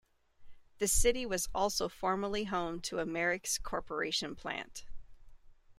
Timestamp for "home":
2.45-2.79